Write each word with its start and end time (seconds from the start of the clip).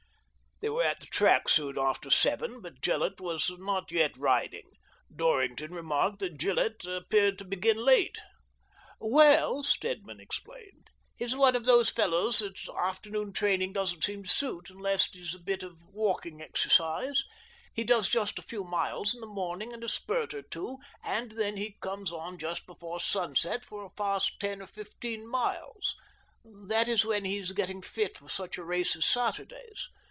They 0.63 0.69
were 0.69 0.83
at 0.83 0.99
the 0.99 1.07
track 1.07 1.49
soon 1.49 1.79
after 1.79 2.11
seven 2.11 2.51
o'clock, 2.51 2.61
but 2.61 2.81
Gillett 2.81 3.19
was 3.19 3.49
not 3.57 3.89
yet 3.91 4.15
riding. 4.15 4.69
Dorrington 5.11 5.73
remarked 5.73 6.19
that 6.19 6.37
Gillett 6.37 6.85
appeared 6.85 7.39
to 7.39 7.45
begin 7.45 7.77
late. 7.77 8.19
"Well," 8.99 9.63
Stedman 9.63 10.19
explained, 10.19 10.91
"he's 11.15 11.35
one 11.35 11.55
of 11.55 11.65
those 11.65 11.89
fellows 11.89 12.37
that 12.37 12.59
afternoon 12.77 13.33
training 13.33 13.73
doesn't 13.73 14.03
seem 14.03 14.21
to 14.21 14.29
suit, 14.29 14.69
unless 14.69 15.07
it 15.07 15.15
is 15.15 15.33
a 15.33 15.39
bit 15.39 15.63
of 15.63 15.81
walking 15.87 16.43
exercise. 16.43 17.23
He 17.73 17.83
just 17.83 18.13
does 18.13 18.31
a 18.37 18.41
few 18.43 18.63
miles 18.63 19.15
in 19.15 19.21
the 19.21 19.25
morning 19.25 19.73
and 19.73 19.83
a 19.83 19.89
spurt 19.89 20.31
or 20.35 20.43
two, 20.43 20.77
and 21.03 21.31
then 21.31 21.57
he 21.57 21.75
comes 21.81 22.11
on 22.11 22.37
just 22.37 22.67
before 22.67 22.99
sunset 22.99 23.65
for 23.65 23.83
a 23.83 23.89
fast 23.97 24.39
ten 24.39 24.61
or 24.61 24.67
fifteen 24.67 25.27
miles— 25.27 25.95
that 26.69 26.87
is, 26.87 27.03
when 27.03 27.25
he 27.25 27.39
is 27.39 27.51
getting 27.53 27.81
fit 27.81 28.15
for 28.15 28.29
such 28.29 28.59
a 28.59 28.63
race 28.63 28.95
as 28.95 29.07
Saturday's. 29.07 29.89